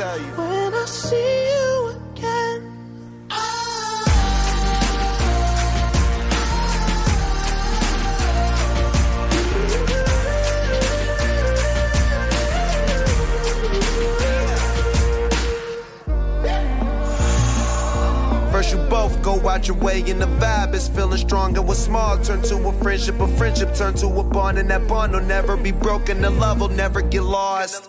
[0.00, 0.36] again.
[0.36, 2.76] When I see you again.
[18.50, 21.80] First you both go out your way and the vibe is feeling strong and what's
[21.80, 25.20] small turn to a friendship, a friendship turn to a bond and that bond will
[25.20, 27.88] never be broken, the love will never get lost.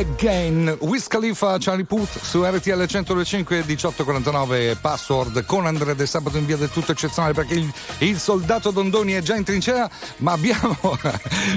[0.00, 0.76] again.
[0.80, 6.56] Wiz Khalifa, Charlie Puth su RTL 125 1849 password con Andrea De Sabato in via
[6.56, 10.76] del tutto eccezionale perché il, il soldato Dondoni è già in trincea, ma abbiamo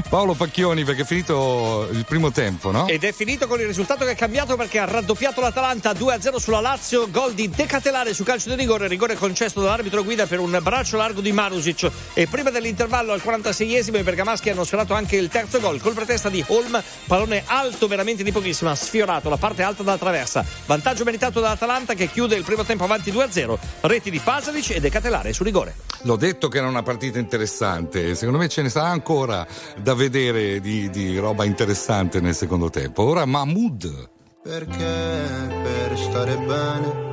[0.10, 2.88] Paolo Pacchioni perché è finito il primo tempo, no?
[2.88, 6.60] Ed è finito con il risultato che è cambiato perché ha raddoppiato l'Atalanta 2-0 sulla
[6.60, 10.98] Lazio, gol di Decatelare su calcio di rigore, rigore concesso dall'arbitro guida per un braccio
[10.98, 15.60] largo di Marusic e prima dell'intervallo al 46esimo i bergamaschi hanno sfiorato anche il terzo
[15.60, 19.84] gol col pretesta di Holm, pallone alto veramente di pochissimo, ha sfiorato la parte alta
[19.84, 20.43] della traversa.
[20.65, 25.31] Vantaggio meritato dall'Atalanta che chiude il primo tempo avanti 2-0, reti di Pasalic e Decatelare
[25.31, 25.76] su rigore.
[26.01, 29.47] L'ho detto che era una partita interessante, secondo me ce ne sarà ancora
[29.77, 33.03] da vedere di, di roba interessante nel secondo tempo.
[33.03, 34.10] Ora Mahmood.
[34.43, 37.11] Perché per stare bene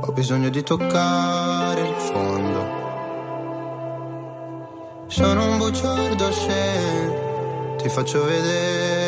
[0.00, 2.86] ho bisogno di toccare il fondo.
[5.06, 9.07] Sono un bugiardo se ti faccio vedere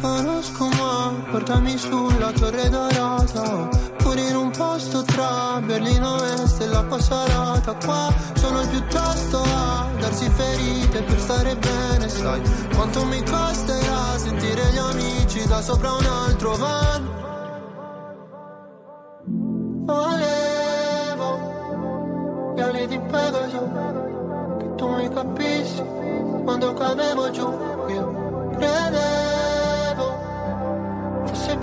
[0.00, 3.68] conosco ma portami sulla torre dorata.
[3.98, 11.02] Pure in un posto tra Berlino e la Passarata Qua sono piuttosto a darsi ferite
[11.02, 12.40] per stare bene Sai.
[12.74, 17.18] Quanto mi costerà sentire gli amici da sopra un altro van?
[19.84, 21.38] Volevo
[22.54, 23.70] gli ali di Pegaso
[24.58, 25.82] Che tu mi capissi
[26.44, 27.48] quando cadevo giù.
[27.88, 29.49] Io credevo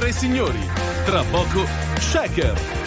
[0.00, 0.70] Signore e signori,
[1.04, 1.66] tra poco
[1.98, 2.80] Shaker.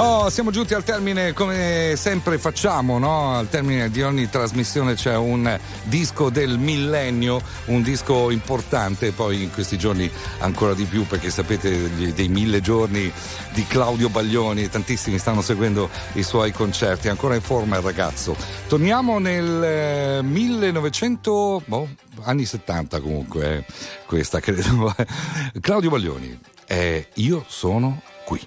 [0.00, 3.34] Oh, siamo giunti al termine, come sempre facciamo, no?
[3.34, 9.52] Al termine di ogni trasmissione c'è un disco del millennio, un disco importante, poi in
[9.52, 10.08] questi giorni
[10.38, 13.12] ancora di più, perché sapete dei mille giorni
[13.52, 18.36] di Claudio Baglioni, tantissimi stanno seguendo i suoi concerti, ancora in forma il ragazzo.
[18.68, 21.88] Torniamo nel eh, 1900, boh,
[22.22, 23.64] anni 70 comunque, eh,
[24.06, 24.94] questa credo.
[25.60, 26.38] Claudio Baglioni,
[26.68, 28.40] eh, io sono qui.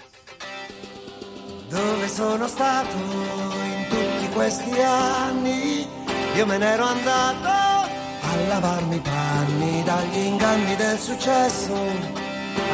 [1.72, 5.88] Dove sono stato in tutti questi anni?
[6.36, 11.74] Io me n'ero andato a lavarmi i panni dagli inganni del successo,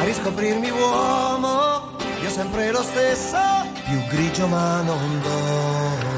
[0.00, 3.38] a riscoprirmi uomo, io sempre lo stesso,
[3.84, 6.17] più grigio ma non dono.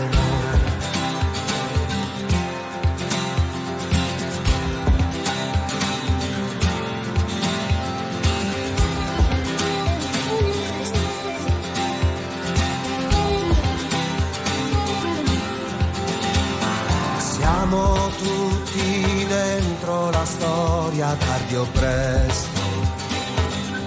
[17.71, 22.61] Siamo tutti dentro la storia tardi o presto.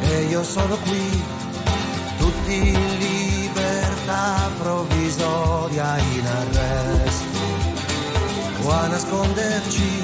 [0.03, 1.23] E io sono qui,
[2.17, 7.39] tutti in libertà provvisoria in arresto.
[8.61, 10.01] O a nasconderci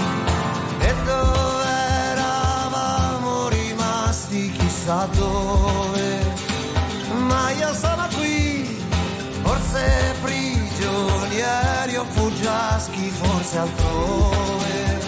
[0.80, 1.70] e dove
[2.12, 6.34] eravamo rimasti chissà dove,
[7.30, 8.78] ma io sono qui,
[9.42, 10.16] forse
[11.30, 15.00] prigionieri o fuggiaschi, forse altrove,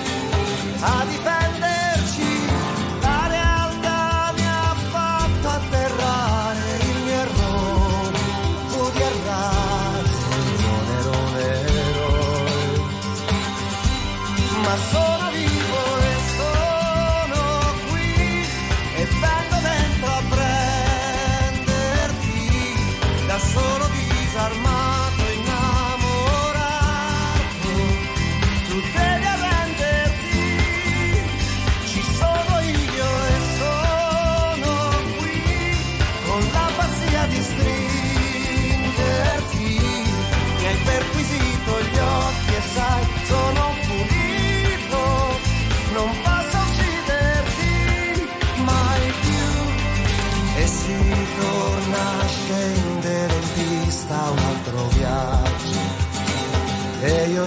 [0.80, 1.81] a difenderci.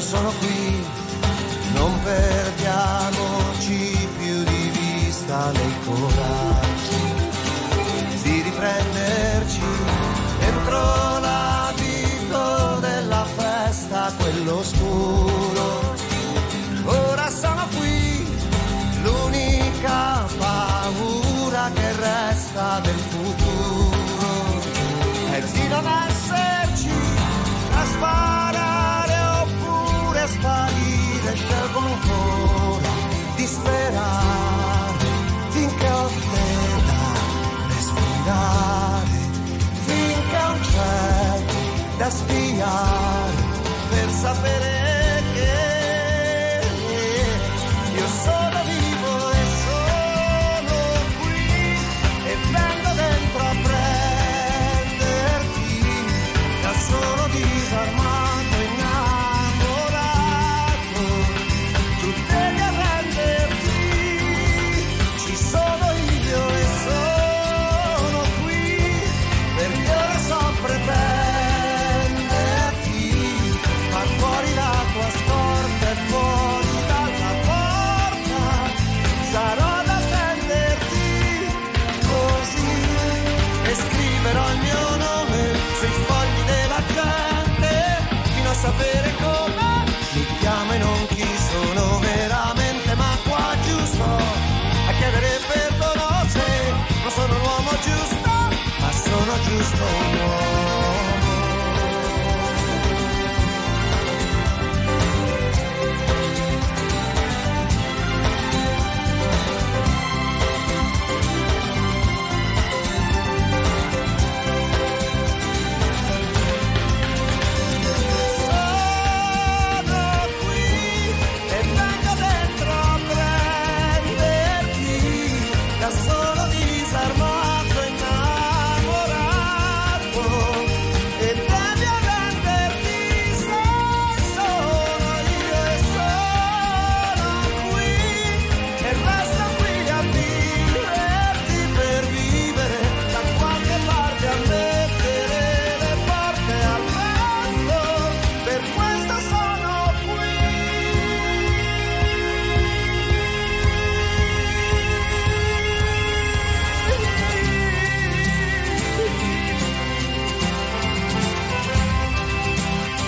[0.04, 0.84] Sono qui,
[1.72, 7.12] non perdiamoci più di vista nei coraggi
[8.22, 9.62] di riprenderci
[10.40, 10.78] dentro
[11.20, 15.94] l'abito della festa, quello scuro.
[16.84, 18.26] Ora sono qui,
[19.02, 24.60] l'unica paura che resta del futuro
[25.30, 26.90] è di non esserci
[27.74, 27.84] a
[33.44, 35.08] di sperare
[35.50, 36.48] finché ho te
[36.86, 37.02] da
[37.68, 39.18] respirare,
[39.84, 41.52] finché ho un cielo
[41.98, 43.42] da spiare
[43.90, 44.73] per sapere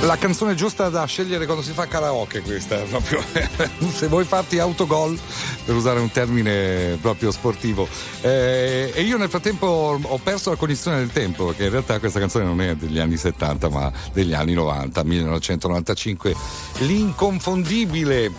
[0.07, 3.21] La canzone giusta da scegliere quando si fa karaoke questa, proprio
[3.93, 5.19] se vuoi farti autogol,
[5.65, 7.89] per usare un termine proprio sportivo.
[8.21, 12.21] Eh, e io nel frattempo ho perso la cognizione del tempo, perché in realtà questa
[12.21, 16.37] canzone non è degli anni 70, ma degli anni 90, 1995.
[16.79, 18.31] L'inconfondibile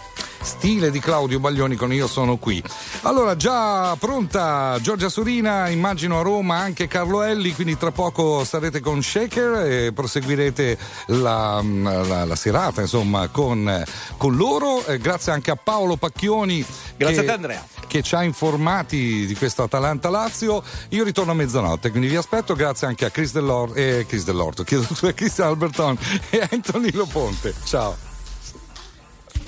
[0.41, 2.61] stile di Claudio Baglioni con Io sono qui.
[3.01, 8.79] Allora, già pronta Giorgia Surina, immagino a Roma anche Carlo Elli, quindi tra poco sarete
[8.79, 10.77] con Shaker e proseguirete
[11.07, 13.83] la, la- la serata insomma con,
[14.17, 14.85] con loro.
[14.85, 16.65] Eh, grazie anche a Paolo Pacchioni.
[16.97, 17.65] Grazie che- a te, Andrea.
[17.87, 20.61] Che ci ha informati di questo Atalanta Lazio.
[20.89, 22.53] Io ritorno a mezzanotte, quindi vi aspetto.
[22.53, 25.97] Grazie anche a Chris Dell'Orto, eh, Chris Dell'Orto, chiedo scusa, Chris Alberton
[26.29, 27.53] e Anthony Loponte.
[27.63, 28.06] Ciao.